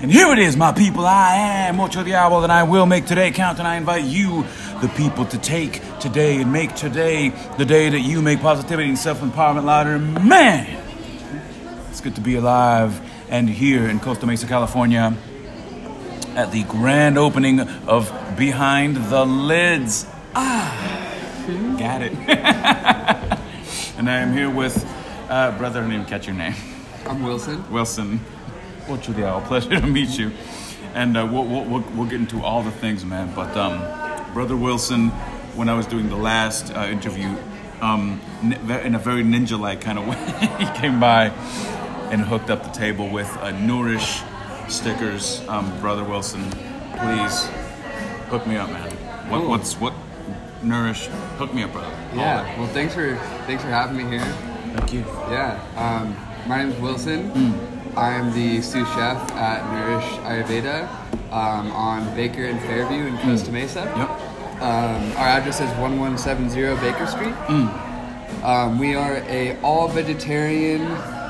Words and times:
And 0.00 0.12
here 0.12 0.32
it 0.32 0.38
is, 0.38 0.56
my 0.56 0.70
people. 0.70 1.04
I 1.04 1.34
am 1.34 1.80
Ocho 1.80 2.04
Diablo, 2.04 2.44
and 2.44 2.52
I 2.52 2.62
will 2.62 2.86
make 2.86 3.04
today 3.04 3.32
count. 3.32 3.58
And 3.58 3.66
I 3.66 3.74
invite 3.74 4.04
you, 4.04 4.46
the 4.80 4.86
people, 4.96 5.24
to 5.26 5.38
take 5.38 5.82
today 5.98 6.40
and 6.40 6.52
make 6.52 6.76
today 6.76 7.30
the 7.58 7.64
day 7.64 7.88
that 7.88 7.98
you 7.98 8.22
make 8.22 8.40
positivity 8.40 8.88
and 8.88 8.96
self 8.96 9.18
empowerment 9.22 9.64
louder. 9.64 9.98
Man, 9.98 10.80
it's 11.90 12.00
good 12.00 12.14
to 12.14 12.20
be 12.20 12.36
alive 12.36 13.00
and 13.28 13.50
here 13.50 13.88
in 13.88 13.98
Costa 13.98 14.24
Mesa, 14.24 14.46
California, 14.46 15.16
at 16.36 16.52
the 16.52 16.62
grand 16.62 17.18
opening 17.18 17.58
of 17.88 18.12
Behind 18.38 18.96
the 18.96 19.24
Lids. 19.26 20.06
Ah, 20.32 21.76
got 21.76 22.02
it. 22.02 22.12
and 23.98 24.08
I 24.08 24.20
am 24.20 24.32
here 24.32 24.48
with 24.48 24.86
uh, 25.28 25.58
brother. 25.58 25.80
I 25.80 25.82
didn't 25.82 25.94
even 25.94 26.06
catch 26.06 26.28
your 26.28 26.36
name. 26.36 26.54
I'm 27.04 27.24
Wilson. 27.24 27.68
Wilson. 27.72 28.20
Ocho 28.88 29.12
Diablo. 29.12 29.46
Pleasure 29.46 29.80
to 29.80 29.86
meet 29.86 30.18
you. 30.18 30.32
And 30.94 31.16
uh, 31.16 31.28
we'll, 31.30 31.44
we'll, 31.44 31.64
we'll, 31.64 31.84
we'll 31.94 32.08
get 32.08 32.20
into 32.20 32.42
all 32.42 32.62
the 32.62 32.70
things, 32.70 33.04
man. 33.04 33.32
But 33.34 33.56
um, 33.56 33.78
Brother 34.32 34.56
Wilson, 34.56 35.08
when 35.54 35.68
I 35.68 35.74
was 35.74 35.86
doing 35.86 36.08
the 36.08 36.16
last 36.16 36.74
uh, 36.74 36.84
interview, 36.84 37.36
um, 37.80 38.20
in 38.42 38.94
a 38.94 38.98
very 38.98 39.22
ninja 39.22 39.58
like 39.58 39.80
kind 39.80 39.98
of 39.98 40.08
way, 40.08 40.64
he 40.64 40.80
came 40.80 40.98
by 40.98 41.26
and 42.10 42.22
hooked 42.22 42.50
up 42.50 42.64
the 42.64 42.70
table 42.70 43.08
with 43.08 43.28
uh, 43.38 43.50
Nourish 43.52 44.22
stickers. 44.68 45.46
Um, 45.48 45.78
Brother 45.80 46.04
Wilson, 46.04 46.42
please 46.96 47.46
hook 48.28 48.46
me 48.46 48.56
up, 48.56 48.70
man. 48.70 48.90
What, 49.30 49.46
what's 49.46 49.74
what? 49.74 49.94
Nourish, 50.62 51.06
hook 51.36 51.54
me 51.54 51.62
up, 51.62 51.72
brother. 51.72 51.94
Yeah. 52.14 52.58
Well, 52.58 52.66
thanks 52.68 52.92
for 52.94 53.14
thanks 53.46 53.62
for 53.62 53.68
having 53.68 53.96
me 53.96 54.04
here. 54.04 54.24
Thank 54.74 54.92
you. 54.92 55.00
Yeah. 55.30 55.62
Um, 55.76 56.16
my 56.48 56.58
name 56.64 56.72
is 56.72 56.80
Wilson. 56.80 57.30
Mm. 57.30 57.77
I'm 57.98 58.32
the 58.32 58.62
sous 58.62 58.86
chef 58.90 59.32
at 59.32 59.64
Nourish 59.72 60.04
Ayurveda 60.22 60.88
um, 61.32 61.72
on 61.72 62.14
Baker 62.14 62.44
and 62.44 62.60
Fairview 62.60 63.06
in 63.06 63.18
Costa 63.18 63.50
Mesa. 63.50 63.82
Mm. 63.86 63.98
Yep. 63.98 64.62
Um, 64.62 65.16
our 65.16 65.28
address 65.28 65.60
is 65.60 65.68
1170 65.78 66.80
Baker 66.80 67.06
Street. 67.06 67.34
Mm. 67.48 68.44
Um, 68.44 68.78
we 68.78 68.94
are 68.94 69.16
a 69.28 69.60
all 69.62 69.88
vegetarian 69.88 70.86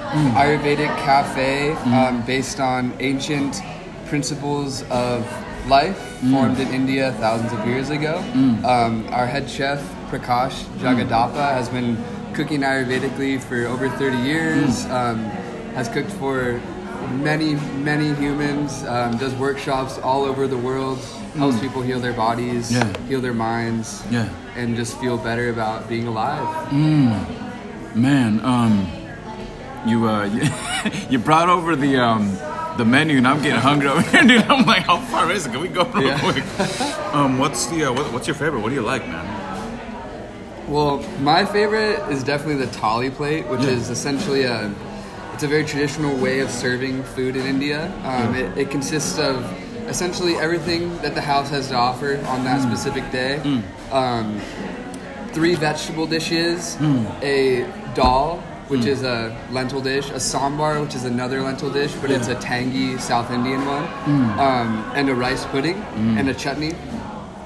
Mm. 0.09 0.33
Ayurvedic 0.33 0.97
cafe 1.05 1.73
um, 1.93 2.25
based 2.25 2.61
on 2.61 2.95
ancient 2.99 3.61
principles 4.07 4.83
of 4.85 5.21
life 5.69 5.99
formed 6.31 6.59
in 6.59 6.69
India 6.69 7.13
thousands 7.21 7.53
of 7.53 7.67
years 7.67 7.91
ago. 7.91 8.17
Um, 8.65 9.07
our 9.11 9.27
head 9.27 9.51
chef 9.51 9.83
Prakash 10.11 10.65
Jagadappa 10.81 11.53
has 11.53 11.69
been 11.69 12.03
cooking 12.33 12.61
Ayurvedically 12.61 13.39
for 13.39 13.67
over 13.67 13.91
30 13.91 14.17
years. 14.17 14.87
Um, 14.87 15.31
has 15.79 15.89
cooked 15.89 16.11
for 16.19 16.61
many 17.23 17.55
many 17.91 18.13
humans. 18.15 18.83
Um, 18.85 19.17
does 19.17 19.33
workshops 19.37 19.99
all 19.99 20.25
over 20.25 20.49
the 20.49 20.59
world. 20.59 20.99
Helps 21.37 21.61
people 21.61 21.83
heal 21.83 22.01
their 22.01 22.15
bodies, 22.27 22.73
Mm. 22.73 22.75
Yeah. 22.79 23.07
heal 23.09 23.21
their 23.21 23.35
minds, 23.35 24.03
Yeah. 24.11 24.29
and 24.57 24.75
just 24.75 24.99
feel 24.99 25.17
better 25.17 25.51
about 25.51 25.89
being 25.89 26.09
alive. 26.09 26.49
Man, 27.95 28.41
um, 28.45 28.73
you 29.87 30.09
uh, 30.09 30.25
you, 31.11 31.19
brought 31.19 31.49
over 31.49 31.77
the 31.77 31.97
um, 32.09 32.25
the 32.77 32.85
menu, 32.85 33.17
and 33.19 33.27
I'm 33.29 33.41
getting 33.41 33.61
hungry 33.61 33.89
over 33.89 34.03
here, 34.03 34.23
dude. 34.31 34.43
I'm 34.51 34.67
like, 34.67 34.83
how 34.83 34.99
far 35.13 35.31
is 35.31 35.47
it? 35.47 35.53
Can 35.53 35.61
we 35.61 35.69
go 35.69 35.85
real 35.85 36.09
Yeah. 36.09 36.19
quick? 36.21 36.45
Um, 37.15 37.39
what's 37.39 37.67
the 37.67 37.85
uh, 37.87 37.93
what, 37.97 38.13
what's 38.13 38.27
your 38.27 38.37
favorite? 38.37 38.61
What 38.63 38.69
do 38.71 38.75
you 38.75 38.83
like, 38.93 39.07
man? 39.09 39.27
Well, 40.69 40.99
my 41.21 41.47
favorite 41.47 41.97
is 42.13 42.23
definitely 42.23 42.63
the 42.67 42.71
thali 42.79 43.11
plate, 43.11 43.47
which 43.49 43.63
is 43.63 43.89
essentially 43.91 44.43
a 44.43 44.71
it's 45.39 45.45
a 45.45 45.47
very 45.47 45.63
traditional 45.65 46.17
way 46.17 46.41
of 46.41 46.51
serving 46.51 47.01
food 47.05 47.37
in 47.37 47.47
India. 47.47 47.93
Um, 48.03 48.35
it, 48.35 48.59
it 48.59 48.71
consists 48.73 49.21
of 49.21 49.45
essentially 49.87 50.35
everything 50.35 50.99
that 50.99 51.15
the 51.15 51.21
house 51.21 51.49
has 51.51 51.69
to 51.69 51.77
offer 51.77 52.17
on 52.27 52.43
that 52.43 52.61
specific 52.61 53.09
day. 53.13 53.37
Um, 53.93 54.41
three 55.31 55.55
vegetable 55.55 56.09
dishes, 56.09 56.77
a 57.23 57.71
dal, 57.95 58.39
which 58.67 58.85
is 58.85 59.05
a 59.05 59.39
lentil 59.53 59.81
dish, 59.81 60.11
a 60.11 60.15
sambar, 60.15 60.83
which 60.85 60.97
is 60.97 61.05
another 61.05 61.41
lentil 61.41 61.71
dish, 61.71 61.93
but 62.01 62.11
it's 62.11 62.27
a 62.27 62.35
tangy 62.35 62.99
South 62.99 63.31
Indian 63.31 63.65
one, 63.65 63.85
um, 64.41 64.91
and 64.97 65.09
a 65.09 65.15
rice 65.15 65.45
pudding 65.47 65.77
and 66.19 66.29
a 66.29 66.35
chutney. 66.35 66.73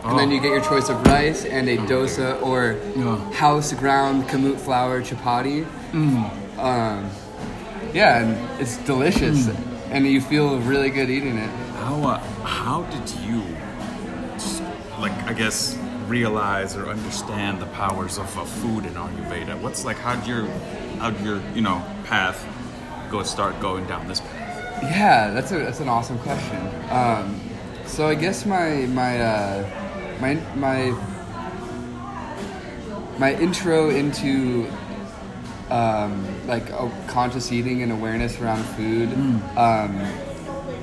And 0.05 0.19
then 0.19 0.31
Oh. 0.31 0.33
you 0.33 0.41
get 0.41 0.49
your 0.49 0.63
choice 0.63 0.89
of 0.89 0.97
rice 1.07 1.45
and 1.45 1.69
a 1.69 1.77
dosa 1.77 2.41
or 2.43 2.77
Yeah. 2.97 3.19
house 3.33 3.75
ground 3.75 4.29
kamut 4.29 4.57
flour 4.59 5.03
chapati. 5.03 5.67
Um, 6.59 7.11
yeah, 7.93 8.23
and 8.23 8.61
it's 8.61 8.77
delicious, 8.79 9.49
and 9.91 10.07
you 10.07 10.21
feel 10.21 10.59
really 10.61 10.91
good 10.91 11.11
eating 11.11 11.37
it. 11.37 11.51
How 11.77 12.03
uh, 12.03 12.19
how 12.45 12.83
did 12.85 13.11
you 13.21 13.43
like? 14.99 15.13
I 15.25 15.33
guess 15.33 15.77
realize 16.07 16.77
or 16.77 16.89
understand 16.89 17.61
the 17.61 17.67
powers 17.67 18.19
of 18.19 18.39
uh, 18.39 18.45
food 18.45 18.87
in 18.87 18.95
Ayurveda. 18.95 19.61
What's 19.61 19.85
like? 19.85 19.99
How'd 19.99 20.27
your 20.27 20.47
how'd 20.99 21.21
your 21.25 21.41
you 21.55 21.61
know 21.61 21.85
path 22.05 22.47
go 23.11 23.23
start 23.23 23.59
going 23.61 23.87
down 23.87 24.09
this 24.09 24.21
path? 24.21 24.83
Yeah, 24.83 25.31
that's 25.31 25.53
a 25.53 25.59
that's 25.59 25.81
an 25.81 25.89
awesome 25.89 26.19
question. 26.21 26.59
Um, 26.91 27.41
so 27.87 28.09
I 28.09 28.15
guess 28.15 28.47
my 28.47 28.87
my 28.87 29.21
uh, 29.21 30.19
my 30.21 30.35
my 30.55 30.91
my 33.19 33.35
intro 33.35 33.91
into 33.91 34.67
um, 35.73 36.47
like 36.47 36.69
conscious 37.09 37.51
eating 37.51 37.83
and 37.83 37.91
awareness 37.93 38.39
around 38.41 38.63
food 38.77 39.09
um, 39.57 40.07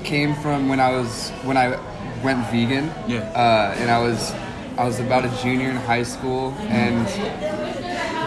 came 0.03 0.33
from 0.35 0.67
when 0.67 0.79
I 0.79 0.91
was 0.91 1.29
when 1.43 1.57
I 1.57 1.67
went 2.23 2.45
vegan. 2.49 2.91
Yeah. 3.07 3.19
Uh, 3.35 3.75
and 3.77 3.91
I 3.91 3.99
was 3.99 4.33
I 4.77 4.85
was 4.85 4.99
about 4.99 5.25
a 5.25 5.43
junior 5.43 5.69
in 5.69 5.75
high 5.75 6.03
school, 6.03 6.53
and 6.69 7.05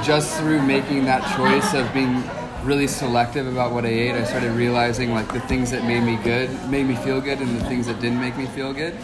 just 0.04 0.38
through 0.38 0.62
making 0.62 1.04
that 1.06 1.22
choice 1.36 1.74
of 1.74 1.92
being 1.92 2.22
really 2.62 2.86
selective 2.86 3.46
about 3.46 3.72
what 3.72 3.84
I 3.84 3.88
ate, 3.88 4.12
I 4.12 4.24
started 4.24 4.52
realizing 4.52 5.12
like 5.12 5.32
the 5.32 5.40
things 5.40 5.70
that 5.72 5.84
made 5.84 6.02
me 6.02 6.16
good, 6.22 6.48
made 6.70 6.86
me 6.86 6.94
feel 6.94 7.20
good, 7.20 7.40
and 7.40 7.60
the 7.60 7.64
things 7.64 7.86
that 7.86 8.00
didn't 8.00 8.20
make 8.20 8.36
me 8.36 8.46
feel 8.46 8.72
good. 8.72 8.94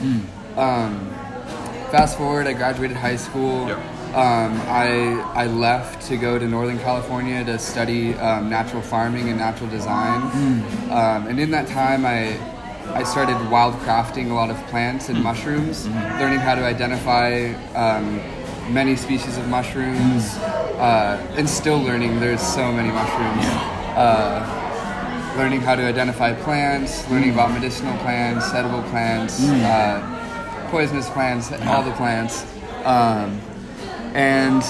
Um, 0.57 1.11
fast 1.91 2.17
forward, 2.19 2.47
I 2.47 2.53
graduated 2.53 2.97
high 2.97 3.17
school. 3.17 3.67
Yep. 3.67 3.81
Um, 4.19 4.61
I 4.67 5.23
I 5.45 5.47
left 5.47 6.05
to 6.09 6.17
go 6.17 6.41
to 6.41 6.49
Northern 6.49 6.81
California 6.81 7.45
to 7.45 7.57
study 7.57 8.15
um, 8.15 8.51
natural 8.51 8.83
farming 8.83 9.29
and 9.29 9.39
natural 9.39 9.71
design. 9.71 10.23
Um, 10.91 11.29
and 11.29 11.39
in 11.39 11.53
that 11.53 11.69
time, 11.69 12.05
I 12.05 12.37
I 13.01 13.05
started 13.05 13.37
wild 13.49 13.75
crafting 13.75 14.33
a 14.33 14.35
lot 14.35 14.51
of 14.51 14.57
plants 14.67 15.09
and 15.09 15.23
mushrooms, 15.23 15.87
learning 16.19 16.41
how 16.41 16.57
to 16.57 16.65
identify 16.65 17.53
um, 17.77 18.17
many 18.75 18.97
species 18.97 19.39
of 19.39 19.47
mushrooms, 19.47 20.37
uh, 20.83 21.25
and 21.37 21.49
still 21.49 21.81
learning. 21.81 22.19
There's 22.19 22.43
so 22.43 22.73
many 22.73 22.91
mushrooms. 22.91 23.45
Uh, 23.95 24.43
learning 25.37 25.61
how 25.61 25.77
to 25.77 25.85
identify 25.85 26.33
plants, 26.33 27.09
learning 27.09 27.31
about 27.31 27.53
medicinal 27.53 27.97
plants, 27.99 28.53
edible 28.53 28.83
plants, 28.91 29.45
uh, 29.49 30.67
poisonous 30.73 31.09
plants, 31.11 31.53
all 31.53 31.85
the 31.85 31.93
plants, 31.93 32.45
um, 32.85 33.41
and 34.15 34.63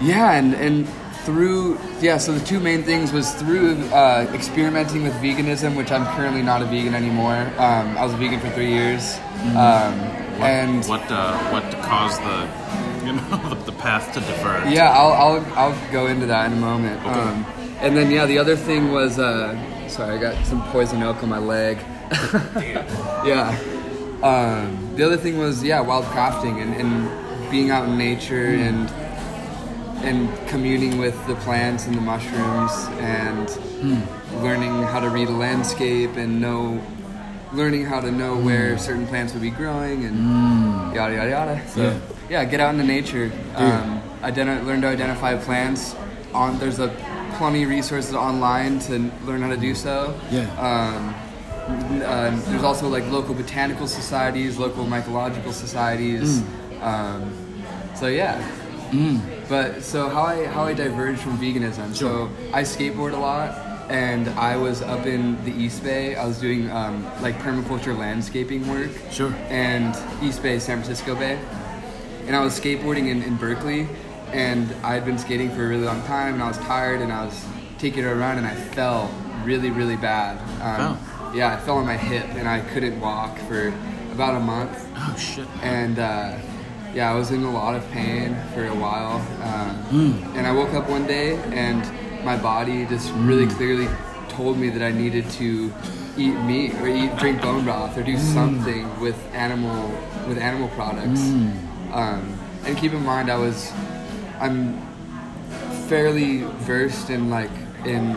yeah, 0.00 0.32
and 0.32 0.54
and 0.54 0.88
through 1.24 1.78
yeah, 2.00 2.16
so 2.16 2.32
the 2.32 2.44
two 2.44 2.60
main 2.60 2.82
things 2.82 3.12
was 3.12 3.32
through 3.34 3.76
uh, 3.92 4.30
experimenting 4.34 5.02
with 5.02 5.12
veganism, 5.14 5.76
which 5.76 5.92
I'm 5.92 6.06
currently 6.16 6.42
not 6.42 6.62
a 6.62 6.64
vegan 6.64 6.94
anymore. 6.94 7.50
Um, 7.58 7.96
I 7.98 8.04
was 8.04 8.14
a 8.14 8.16
vegan 8.16 8.40
for 8.40 8.50
three 8.50 8.70
years, 8.70 9.18
um, 9.56 9.98
What, 10.38 10.50
and 10.50 10.84
what 10.86 11.10
uh, 11.10 11.38
what 11.50 11.64
caused 11.82 12.20
the 12.22 12.48
you 13.06 13.12
know 13.12 13.48
the, 13.48 13.54
the 13.70 13.72
path 13.72 14.12
to 14.14 14.20
divert? 14.20 14.72
Yeah, 14.72 14.90
I'll, 14.90 15.12
I'll, 15.12 15.54
I'll 15.54 15.92
go 15.92 16.06
into 16.06 16.26
that 16.26 16.46
in 16.46 16.56
a 16.56 16.60
moment. 16.60 17.00
Okay. 17.00 17.20
Um, 17.20 17.46
and 17.80 17.96
then, 17.96 18.10
yeah, 18.10 18.26
the 18.26 18.36
other 18.36 18.56
thing 18.56 18.92
was, 18.92 19.18
uh, 19.18 19.56
sorry, 19.88 20.18
I 20.18 20.20
got 20.20 20.44
some 20.44 20.62
poison 20.70 21.02
oak 21.02 21.22
on 21.22 21.30
my 21.30 21.38
leg. 21.38 21.78
yeah. 23.24 23.58
Um, 24.22 24.94
the 24.96 25.06
other 25.06 25.16
thing 25.16 25.38
was, 25.38 25.64
yeah, 25.64 25.80
wild 25.80 26.04
crafting 26.06 26.60
and, 26.60 26.74
and 26.74 27.08
being 27.50 27.70
out 27.70 27.88
in 27.88 27.98
nature 27.98 28.46
and 28.46 28.88
and 30.02 30.30
communing 30.48 30.96
with 30.98 31.14
the 31.26 31.34
plants 31.36 31.86
and 31.86 31.94
the 31.94 32.00
mushrooms 32.00 32.72
and 33.00 33.48
learning 34.42 34.82
how 34.84 34.98
to 35.00 35.10
read 35.10 35.28
a 35.28 35.32
landscape 35.32 36.16
and 36.16 36.40
know 36.40 36.80
learning 37.52 37.84
how 37.84 38.00
to 38.00 38.10
know 38.10 38.36
where 38.36 38.78
certain 38.78 39.06
plants 39.06 39.32
would 39.34 39.42
be 39.42 39.50
growing 39.50 40.04
and 40.04 40.94
yada 40.94 41.14
yada 41.14 41.30
yada. 41.30 41.68
So 41.68 41.82
Yeah. 41.82 41.94
yeah, 42.30 42.44
get 42.44 42.60
out 42.60 42.72
into 42.74 42.84
nature. 42.84 43.30
Um, 43.56 44.00
identi- 44.22 44.64
learn 44.64 44.80
to 44.82 44.88
identify 44.88 45.34
plants. 45.36 45.94
On 46.32 46.58
there's 46.60 46.78
a 46.78 46.88
plenty 47.36 47.64
of 47.64 47.68
resources 47.70 48.14
online 48.14 48.78
to 48.80 49.10
learn 49.26 49.42
how 49.42 49.48
to 49.50 49.56
do 49.56 49.74
so. 49.74 50.14
Yeah. 50.30 50.46
Um, 50.68 51.14
uh, 52.02 52.30
there's 52.48 52.62
also 52.62 52.88
like 52.88 53.04
local 53.10 53.34
botanical 53.34 53.86
societies, 53.86 54.56
local 54.56 54.84
mycological 54.86 55.52
societies. 55.52 56.42
Um, 56.80 57.32
so 57.94 58.06
yeah. 58.06 58.40
But 59.48 59.82
so 59.82 60.08
how 60.08 60.22
I 60.22 60.46
how 60.46 60.64
I 60.64 60.74
diverged 60.74 61.20
from 61.20 61.38
veganism. 61.38 61.94
So 61.94 62.28
I 62.52 62.62
skateboard 62.62 63.12
a 63.12 63.16
lot, 63.18 63.50
and 63.90 64.28
I 64.30 64.56
was 64.56 64.82
up 64.82 65.06
in 65.06 65.42
the 65.44 65.52
East 65.52 65.82
Bay. 65.84 66.16
I 66.16 66.26
was 66.26 66.38
doing 66.40 66.70
um, 66.70 67.04
like 67.22 67.38
permaculture 67.38 67.96
landscaping 67.96 68.66
work. 68.68 68.90
Sure. 69.10 69.32
And 69.48 69.94
East 70.22 70.42
Bay, 70.42 70.58
San 70.58 70.78
Francisco 70.82 71.14
Bay, 71.14 71.38
and 72.26 72.34
I 72.34 72.42
was 72.42 72.58
skateboarding 72.58 73.08
in, 73.08 73.22
in 73.22 73.36
Berkeley, 73.36 73.86
and 74.32 74.72
I 74.82 74.94
had 74.94 75.04
been 75.04 75.18
skating 75.18 75.50
for 75.50 75.64
a 75.64 75.68
really 75.68 75.84
long 75.84 76.02
time, 76.04 76.34
and 76.34 76.42
I 76.42 76.48
was 76.48 76.58
tired, 76.58 77.00
and 77.00 77.12
I 77.12 77.24
was 77.24 77.44
taking 77.78 78.02
it 78.04 78.08
around, 78.08 78.38
and 78.38 78.46
I 78.46 78.54
fell 78.54 79.08
really, 79.44 79.70
really 79.70 79.96
bad. 79.96 80.36
Um, 80.60 80.98
Yeah, 81.32 81.54
I 81.54 81.60
fell 81.60 81.76
on 81.78 81.86
my 81.86 81.96
hip, 81.96 82.26
and 82.34 82.48
I 82.48 82.58
couldn't 82.72 82.98
walk 83.00 83.38
for 83.46 83.72
about 84.12 84.34
a 84.34 84.40
month 84.40 84.76
Oh 84.96 85.14
shit. 85.16 85.46
and 85.62 85.96
uh, 86.00 86.36
yeah, 86.94 87.10
I 87.10 87.14
was 87.14 87.30
in 87.30 87.42
a 87.44 87.50
lot 87.50 87.74
of 87.74 87.88
pain 87.90 88.36
for 88.54 88.64
a 88.66 88.74
while. 88.74 89.16
Um, 89.42 90.22
And 90.36 90.46
I 90.46 90.52
woke 90.52 90.72
up 90.74 90.88
one 90.88 91.06
day, 91.06 91.36
and 91.52 91.82
my 92.24 92.36
body 92.36 92.86
just 92.86 93.10
really 93.14 93.46
clearly 93.46 93.88
told 94.28 94.58
me 94.58 94.68
that 94.70 94.82
I 94.82 94.92
needed 94.92 95.28
to 95.40 95.72
eat 96.16 96.34
meat 96.50 96.74
or 96.80 96.88
eat 96.88 97.16
drink 97.16 97.40
bone 97.42 97.64
broth 97.64 97.96
or 97.96 98.02
do 98.02 98.16
something 98.18 98.84
with 99.00 99.16
animal 99.34 99.90
with 100.28 100.38
animal 100.38 100.68
products. 100.68 101.20
Um, 101.92 102.22
and 102.66 102.76
keep 102.76 102.92
in 102.92 103.04
mind, 103.04 103.30
I 103.30 103.36
was 103.36 103.72
I'm 104.40 104.78
fairly 105.88 106.42
versed 106.66 107.10
in 107.10 107.30
like 107.30 107.50
in 107.84 108.16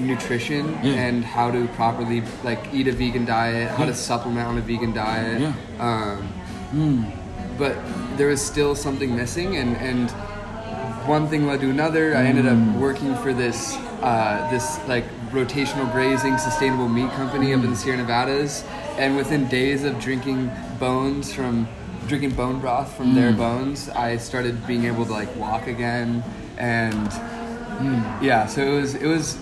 nutrition 0.00 0.64
Yeah. 0.82 0.92
and 1.06 1.24
how 1.24 1.50
to 1.50 1.66
properly 1.68 2.22
like 2.44 2.60
eat 2.72 2.86
a 2.88 2.92
vegan 2.92 3.24
diet, 3.24 3.70
how 3.70 3.84
Yeah. 3.84 3.90
to 3.90 3.94
supplement 3.94 4.46
on 4.48 4.58
a 4.58 4.60
vegan 4.60 4.92
diet. 4.92 5.40
Yeah. 5.40 5.52
Um, 5.86 7.12
But 7.58 7.76
there 8.16 8.28
was 8.28 8.40
still 8.40 8.74
something 8.74 9.14
missing, 9.14 9.56
and 9.56 9.76
and 9.76 10.10
one 11.08 11.28
thing 11.28 11.46
led 11.46 11.60
to 11.60 11.70
another. 11.70 12.16
I 12.16 12.24
ended 12.24 12.46
up 12.46 12.56
mm. 12.56 12.78
working 12.78 13.14
for 13.16 13.32
this 13.32 13.76
uh, 14.02 14.48
this 14.50 14.78
like 14.86 15.04
rotational 15.30 15.90
grazing 15.92 16.38
sustainable 16.38 16.88
meat 16.88 17.10
company 17.12 17.52
up 17.52 17.64
in 17.64 17.70
the 17.70 17.76
Sierra 17.76 17.98
Nevadas, 17.98 18.64
and 18.96 19.16
within 19.16 19.48
days 19.48 19.84
of 19.84 19.98
drinking 19.98 20.50
bones 20.78 21.32
from 21.32 21.66
drinking 22.06 22.30
bone 22.30 22.60
broth 22.60 22.96
from 22.96 23.14
their 23.14 23.32
mm. 23.32 23.38
bones, 23.38 23.88
I 23.90 24.16
started 24.16 24.66
being 24.66 24.84
able 24.84 25.04
to 25.04 25.12
like 25.12 25.34
walk 25.36 25.66
again, 25.66 26.22
and 26.56 27.10
yeah, 28.22 28.46
so 28.46 28.62
it 28.62 28.80
was 28.80 28.94
it 28.94 29.06
was 29.06 29.38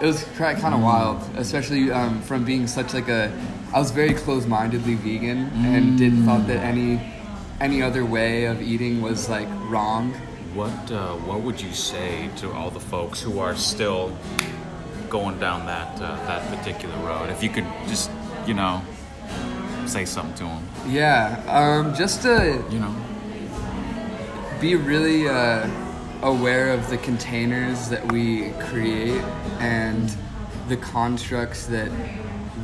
it 0.00 0.06
was 0.06 0.24
kind 0.36 0.74
of 0.74 0.80
wild, 0.82 1.22
especially 1.36 1.90
um, 1.90 2.20
from 2.22 2.44
being 2.44 2.66
such 2.66 2.94
like 2.94 3.08
a. 3.08 3.32
I 3.74 3.78
was 3.78 3.90
very 3.90 4.14
close-mindedly 4.14 4.94
vegan 4.94 5.50
and 5.66 5.98
didn't 5.98 6.24
thought 6.24 6.46
that 6.46 6.58
any 6.58 7.00
any 7.60 7.82
other 7.82 8.04
way 8.04 8.44
of 8.46 8.60
eating 8.62 9.02
was 9.02 9.28
like 9.28 9.48
wrong. 9.68 10.12
What 10.54 10.90
uh, 10.90 11.14
What 11.16 11.40
would 11.42 11.60
you 11.60 11.72
say 11.72 12.30
to 12.36 12.52
all 12.52 12.70
the 12.70 12.80
folks 12.80 13.20
who 13.20 13.38
are 13.38 13.56
still 13.56 14.16
going 15.08 15.38
down 15.38 15.66
that 15.66 16.00
uh, 16.00 16.16
that 16.26 16.42
particular 16.56 16.96
road? 17.06 17.30
If 17.30 17.42
you 17.42 17.50
could 17.50 17.66
just, 17.88 18.10
you 18.46 18.54
know, 18.54 18.82
say 19.86 20.04
something 20.04 20.34
to 20.36 20.44
them, 20.44 20.62
Yeah, 20.88 21.42
um, 21.48 21.94
just 21.94 22.22
to 22.22 22.62
you 22.70 22.78
know. 22.78 22.94
be 24.60 24.74
really 24.74 25.28
uh, 25.28 25.68
aware 26.22 26.70
of 26.72 26.88
the 26.90 26.96
containers 26.98 27.88
that 27.90 28.10
we 28.12 28.50
create 28.68 29.22
and 29.60 30.14
the 30.68 30.76
constructs 30.78 31.66
that 31.66 31.90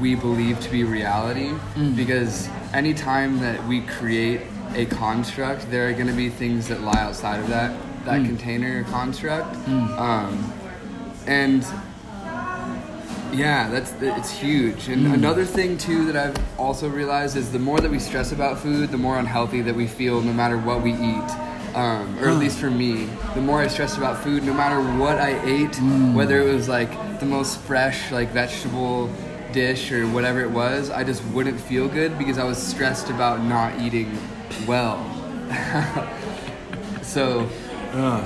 we 0.00 0.14
believe 0.16 0.58
to 0.60 0.70
be 0.70 0.82
reality 0.84 1.52
because 1.94 2.48
anytime 2.72 3.38
that 3.40 3.64
we 3.68 3.82
create 3.82 4.40
a 4.74 4.86
construct 4.86 5.70
there 5.70 5.88
are 5.88 5.92
going 5.92 6.06
to 6.06 6.12
be 6.12 6.28
things 6.28 6.68
that 6.68 6.80
lie 6.80 7.00
outside 7.00 7.40
of 7.40 7.48
that 7.48 7.76
that 8.04 8.24
container 8.24 8.82
construct. 8.84 9.54
Um, 9.68 10.52
and 11.26 11.64
yeah, 13.32 13.68
that's 13.70 13.92
it's 14.00 14.30
huge. 14.30 14.88
And 14.88 15.06
another 15.06 15.44
thing 15.44 15.78
too 15.78 16.04
that 16.10 16.16
I've 16.16 16.58
also 16.58 16.88
realized 16.88 17.36
is 17.36 17.52
the 17.52 17.58
more 17.58 17.78
that 17.80 17.90
we 17.90 17.98
stress 17.98 18.32
about 18.32 18.58
food, 18.58 18.90
the 18.90 18.98
more 18.98 19.18
unhealthy 19.18 19.62
that 19.62 19.74
we 19.74 19.86
feel, 19.86 20.20
no 20.20 20.32
matter 20.32 20.58
what 20.58 20.82
we 20.82 20.92
eat. 20.92 21.30
Um, 21.74 22.18
or 22.18 22.28
at 22.28 22.36
least 22.36 22.58
for 22.58 22.70
me, 22.70 23.08
the 23.34 23.40
more 23.40 23.62
I 23.62 23.66
stressed 23.66 23.96
about 23.96 24.22
food, 24.22 24.42
no 24.42 24.52
matter 24.52 24.80
what 24.98 25.18
I 25.18 25.42
ate, 25.48 25.74
whether 26.14 26.38
it 26.38 26.52
was 26.52 26.68
like 26.68 26.90
the 27.18 27.24
most 27.24 27.60
fresh 27.60 28.12
like 28.12 28.28
vegetable 28.30 29.10
dish 29.52 29.90
or 29.90 30.06
whatever 30.08 30.42
it 30.42 30.50
was, 30.50 30.90
I 30.90 31.04
just 31.04 31.24
wouldn't 31.26 31.58
feel 31.58 31.88
good 31.88 32.18
because 32.18 32.36
I 32.36 32.44
was 32.44 32.58
stressed 32.58 33.08
about 33.08 33.42
not 33.42 33.80
eating 33.80 34.18
well. 34.66 34.98
so 37.02 37.48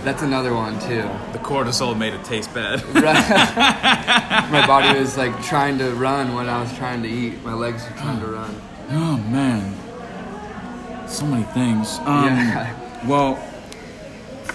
that's 0.04 0.22
another 0.22 0.54
one 0.54 0.78
too. 0.80 1.02
The 1.32 1.38
cortisol 1.38 1.96
made 1.96 2.14
it 2.14 2.24
taste 2.24 2.52
bad. 2.54 2.82
Right. 2.94 4.50
My 4.50 4.64
body 4.66 4.98
was 4.98 5.16
like 5.16 5.42
trying 5.42 5.78
to 5.78 5.90
run 5.94 6.34
when 6.34 6.48
I 6.48 6.60
was 6.60 6.72
trying 6.76 7.02
to 7.02 7.08
eat. 7.08 7.42
My 7.44 7.54
legs 7.54 7.84
were 7.88 7.96
trying 7.96 8.20
to 8.20 8.26
run. 8.26 8.54
oh 8.90 9.16
man, 9.30 9.74
so 11.08 11.26
many 11.26 11.44
things. 11.44 11.98
Um, 12.00 12.26
Yeah. 12.26 13.06
Well, 13.06 13.38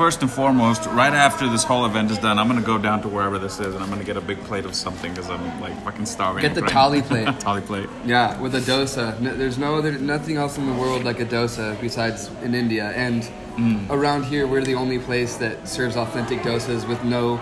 first 0.02 0.24
and 0.24 0.32
foremost, 0.32 0.88
right 0.88 1.14
after 1.14 1.48
this 1.48 1.64
whole 1.64 1.86
event 1.86 2.10
is 2.10 2.18
done, 2.18 2.40
I'm 2.40 2.48
gonna 2.48 2.60
go 2.60 2.80
down 2.80 3.04
to 3.04 3.08
wherever 3.08 3.38
this 3.38 3.60
is, 3.60 3.76
and 3.76 3.84
I'm 3.84 3.90
gonna 3.92 4.04
get 4.04 4.18
a 4.18 4.28
big 4.32 4.44
plate 4.46 4.66
of 4.66 4.74
something 4.74 5.12
because 5.14 5.30
I'm 5.30 5.62
like 5.62 5.80
fucking 5.84 6.08
starving. 6.08 6.42
Get 6.42 6.56
the 6.56 6.64
right 6.64 6.72
thali 6.72 7.04
plate. 7.10 7.28
thali 7.28 7.64
plate. 7.64 7.88
Yeah, 8.04 8.36
with 8.42 8.56
a 8.56 8.62
dosa. 8.62 9.14
N- 9.18 9.38
There's 9.38 9.60
no 9.60 9.76
other, 9.76 9.92
nothing 10.00 10.38
else 10.38 10.58
in 10.58 10.66
the 10.66 10.74
world 10.74 11.04
like 11.04 11.20
a 11.20 11.26
dosa 11.26 11.80
besides 11.80 12.32
in 12.42 12.56
India. 12.56 12.86
And 12.96 13.22
mm. 13.22 13.88
around 13.92 14.26
here, 14.26 14.48
we're 14.48 14.64
the 14.64 14.74
only 14.74 14.98
place 14.98 15.36
that 15.38 15.68
serves 15.70 15.96
authentic 15.96 16.40
dosas 16.40 16.88
with 16.90 17.04
no 17.04 17.38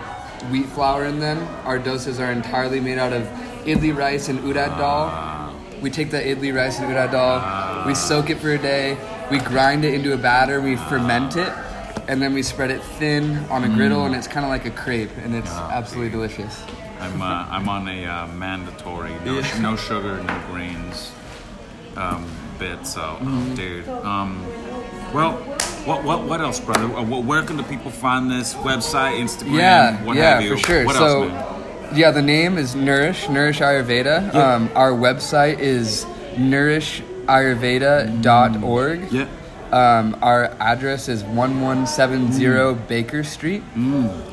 wheat 0.52 0.66
flour 0.66 1.06
in 1.06 1.18
them. 1.22 1.38
Our 1.64 1.80
dosas 1.80 2.20
are 2.20 2.30
entirely 2.30 2.82
made 2.82 2.98
out 2.98 3.14
of 3.14 3.24
idli 3.64 3.96
rice 3.96 4.28
and 4.28 4.38
urad 4.40 4.72
ah. 4.72 5.54
dal. 5.54 5.82
We 5.82 5.90
take 5.90 6.12
the 6.12 6.20
idli 6.20 6.54
rice 6.54 6.78
and 6.80 6.92
urad 6.92 7.12
dal, 7.12 7.88
we 7.88 7.96
soak 7.96 8.30
it 8.30 8.40
for 8.40 8.52
a 8.52 8.58
day, 8.58 8.98
we 9.32 9.40
grind 9.40 9.86
it 9.86 9.94
into 9.94 10.12
a 10.12 10.18
batter, 10.18 10.60
we 10.60 10.76
ferment 10.76 11.38
it, 11.38 11.54
and 12.08 12.22
then 12.22 12.34
we 12.34 12.42
spread 12.44 12.72
it 12.72 12.82
thin 12.82 13.38
on 13.50 13.64
a 13.64 13.70
griddle, 13.70 14.06
and 14.06 14.16
it's 14.16 14.28
kind 14.28 14.46
of 14.46 14.50
like 14.50 14.66
a 14.66 14.72
crepe, 14.72 15.12
and 15.24 15.36
it's 15.36 15.52
absolutely 15.52 16.12
delicious. 16.12 16.64
I'm 17.00 17.22
uh, 17.22 17.46
I'm 17.50 17.70
on 17.70 17.88
a 17.88 18.06
uh, 18.06 18.28
mandatory 18.28 19.12
no, 19.26 19.40
Yeah. 19.40 19.60
no 19.62 19.76
sugar, 19.76 20.22
no 20.24 20.42
grains 20.52 21.12
um, 21.96 22.26
bit. 22.58 22.86
So, 22.86 23.18
Mm-hmm. 23.22 23.56
dude. 23.56 23.88
Um, 23.90 24.44
well, 25.14 25.34
what 25.86 26.04
what 26.04 26.24
what 26.26 26.42
else, 26.42 26.60
brother? 26.60 26.86
Uh, 26.96 27.04
where 27.04 27.44
can 27.44 27.58
the 27.58 27.64
people 27.64 27.92
find 27.92 28.30
this 28.30 28.54
website, 28.56 29.18
Instagram, 29.20 29.58
Yeah, 29.58 30.04
what 30.04 30.18
yeah, 30.18 30.42
for 30.48 30.58
sure. 30.58 30.86
What 30.86 30.96
so, 30.96 31.30
else, 31.30 31.56
yeah, 31.96 32.12
the 32.12 32.22
name 32.22 32.58
is 32.58 32.76
Nourish, 32.76 33.30
Nourish 33.30 33.60
Ayurveda. 33.62 34.34
Yeah. 34.34 34.54
Um, 34.56 34.70
our 34.76 34.92
website 34.92 35.60
is 35.60 36.06
nourishayurveda.org. 36.36 39.12
Yeah. 39.12 39.28
Um, 39.72 40.18
our 40.24 40.46
address 40.60 41.08
is 41.10 41.24
1170 41.24 42.44
Mm. 42.44 42.88
Baker 42.88 43.24
Street, 43.24 43.62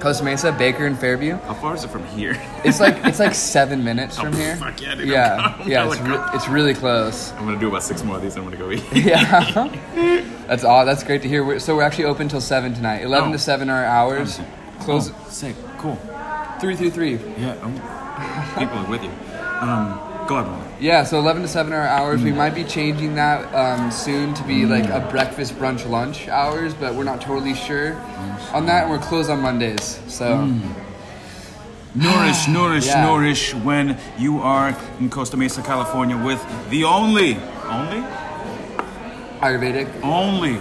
Costa 0.00 0.25
Mesa, 0.25 0.50
Baker 0.52 0.87
and 0.87 0.99
Fairview. 0.99 1.37
How 1.37 1.52
far 1.55 1.75
is 1.75 1.85
it 1.85 1.90
from 1.90 2.07
here? 2.07 2.40
It's 2.64 2.81
like 2.81 2.97
it's 3.05 3.19
like 3.19 3.35
seven 3.55 3.85
minutes 3.85 4.16
from 4.19 4.28
Oh, 4.33 4.37
here. 4.37 4.57
fuck 4.57 4.81
yeah, 4.81 4.95
dude, 4.95 5.09
yeah, 5.09 5.57
I'm 5.61 5.69
yeah. 5.69 5.87
It's, 5.90 6.00
re- 6.00 6.25
it's 6.35 6.49
really 6.49 6.73
close. 6.75 7.33
I'm 7.33 7.45
gonna 7.45 7.59
do 7.61 7.69
about 7.69 7.83
six 7.83 8.02
more 8.02 8.16
of 8.16 8.23
these. 8.23 8.37
and 8.37 8.45
I'm 8.47 8.50
gonna 8.50 8.64
go 8.64 8.71
eat. 8.73 8.85
Yeah, 9.05 9.69
that's 10.47 10.64
all. 10.64 10.87
That's 10.87 11.05
great 11.05 11.21
to 11.23 11.28
hear. 11.28 11.45
We're, 11.45 11.59
so 11.59 11.76
we're 11.76 11.83
actually 11.83 12.05
open 12.07 12.28
till 12.28 12.40
seven 12.40 12.73
tonight. 12.73 13.02
Eleven 13.02 13.28
Oh. 13.28 13.33
to 13.33 13.38
seven 13.38 13.69
are 13.69 13.85
hours. 13.85 14.40
Close 14.81 15.11
Oh, 15.11 15.26
sick. 15.28 15.55
Cool. 15.78 15.97
three 16.61 16.76
through 16.76 16.90
three. 16.93 17.19
Yeah. 17.38 17.52
Um, 17.62 17.75
people 18.59 18.78
are 18.78 18.88
with 18.90 19.02
you. 19.02 19.11
Um, 19.61 19.99
go 20.26 20.37
ahead. 20.38 20.83
Yeah, 20.83 21.04
so 21.04 21.18
11 21.18 21.42
to 21.42 21.49
7 21.49 21.73
are 21.73 21.83
hours. 21.83 22.23
We 22.23 22.30
mm. 22.30 22.37
might 22.37 22.54
be 22.54 22.64
changing 22.64 23.14
that 23.14 23.52
um, 23.54 23.90
soon 23.90 24.35
to 24.35 24.42
be 24.45 24.66
like 24.66 24.85
a 24.85 25.00
mm. 25.00 25.11
breakfast, 25.11 25.54
brunch, 25.54 25.88
lunch 25.88 26.28
hours, 26.28 26.75
but 26.75 26.95
we're 26.95 27.04
not 27.04 27.21
totally 27.21 27.54
sure 27.54 27.95
on 28.52 28.66
that. 28.66 28.83
And 28.83 28.90
we're 28.90 28.99
closed 28.99 29.30
on 29.30 29.40
Mondays. 29.40 30.00
So, 30.09 30.38
mm. 30.38 30.61
Nourish, 31.95 32.49
nourish, 32.49 32.87
Yeah. 32.87 33.04
nourish 33.04 33.54
when 33.54 33.99
you 34.18 34.40
are 34.40 34.76
in 35.00 35.09
Costa 35.09 35.37
Mesa, 35.37 35.62
California 35.62 36.16
with 36.16 36.45
the 36.71 36.85
only, 36.85 37.38
only, 37.64 38.04
Ayurvedic. 39.40 40.02
only, 40.02 40.61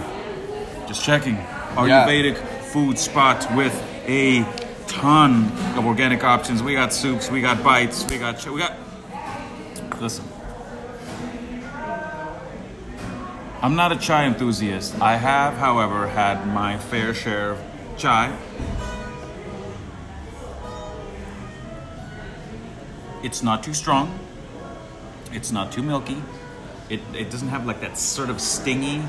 just 0.88 1.04
checking. 1.04 1.36
Ayurvedic 1.76 2.36
food 2.72 2.98
spot 2.98 3.54
with 3.54 3.74
a 4.06 4.46
ton 4.86 5.44
of 5.76 5.84
organic 5.84 6.24
options. 6.24 6.62
We 6.62 6.72
got 6.72 6.92
soups, 6.92 7.30
we 7.30 7.40
got 7.42 7.62
bites, 7.62 8.04
we 8.08 8.18
got, 8.18 8.38
ch- 8.38 8.46
we 8.46 8.58
got, 8.58 8.72
listen. 10.00 10.24
I'm 13.62 13.74
not 13.74 13.90
a 13.90 13.96
chai 13.96 14.26
enthusiast. 14.26 15.00
I 15.00 15.16
have, 15.16 15.54
however, 15.54 16.06
had 16.08 16.46
my 16.46 16.78
fair 16.78 17.14
share 17.14 17.52
of 17.52 17.60
chai. 17.96 18.36
It's 23.22 23.42
not 23.42 23.62
too 23.62 23.74
strong. 23.74 24.18
It's 25.32 25.50
not 25.50 25.72
too 25.72 25.82
milky. 25.82 26.22
It, 26.88 27.00
it 27.14 27.30
doesn't 27.30 27.48
have 27.48 27.66
like 27.66 27.80
that 27.80 27.98
sort 27.98 28.30
of 28.30 28.40
stingy. 28.40 29.02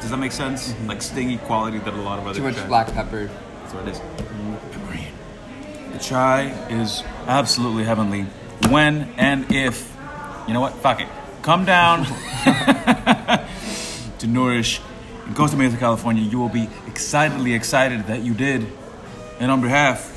Does 0.00 0.10
that 0.10 0.16
make 0.16 0.32
sense? 0.32 0.68
Mm-hmm. 0.72 0.86
Like 0.86 1.02
stingy 1.02 1.36
quality 1.38 1.78
that 1.78 1.92
a 1.92 1.96
lot 1.96 2.18
of 2.18 2.26
other 2.26 2.38
Too 2.38 2.44
much 2.44 2.54
chais- 2.54 2.68
black 2.68 2.92
pepper. 2.92 3.28
That's 3.60 3.74
what 3.74 3.86
it 3.86 3.92
is. 3.92 3.98
Pepperine. 3.98 5.94
It's 5.94 6.08
chai 6.08 6.44
is 6.70 7.02
absolutely 7.26 7.84
heavenly. 7.84 8.22
When 8.70 9.12
and 9.18 9.50
if, 9.52 9.93
you 10.46 10.54
know 10.54 10.60
what? 10.60 10.74
Fuck 10.74 11.00
it. 11.00 11.08
Come 11.42 11.64
down 11.64 12.04
to 14.18 14.26
Nourish 14.26 14.80
in 15.26 15.34
Costa 15.34 15.56
Mesa, 15.56 15.76
California. 15.76 16.22
You 16.22 16.38
will 16.38 16.48
be 16.48 16.68
excitedly 16.86 17.54
excited 17.54 18.06
that 18.06 18.22
you 18.22 18.34
did. 18.34 18.66
And 19.40 19.50
on 19.50 19.60
behalf 19.60 20.10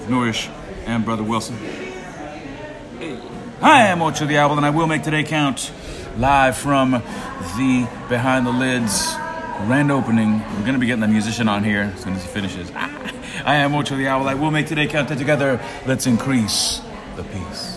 of 0.00 0.10
Nourish 0.10 0.48
and 0.86 1.04
Brother 1.04 1.22
Wilson, 1.22 1.56
I 3.60 3.86
am 3.86 4.02
Ocho 4.02 4.26
Diablo, 4.26 4.56
and 4.56 4.66
I 4.66 4.70
will 4.70 4.86
make 4.86 5.02
today 5.02 5.22
count 5.22 5.70
live 6.18 6.56
from 6.56 6.90
the 6.90 7.88
Behind 8.08 8.46
the 8.46 8.50
Lids 8.50 9.14
grand 9.66 9.92
opening. 9.92 10.40
We're 10.40 10.62
going 10.62 10.74
to 10.74 10.78
be 10.78 10.86
getting 10.86 11.00
the 11.00 11.08
musician 11.08 11.48
on 11.48 11.62
here 11.62 11.92
as 11.94 12.02
soon 12.02 12.14
as 12.14 12.22
he 12.22 12.28
finishes. 12.28 12.70
I 12.74 13.56
am 13.56 13.74
Ocho 13.74 13.96
Diablo. 13.96 14.26
I 14.26 14.34
will 14.34 14.50
make 14.50 14.66
today 14.66 14.86
count 14.86 15.08
together. 15.08 15.60
Let's 15.86 16.06
increase 16.06 16.80
the 17.16 17.24
peace. 17.24 17.71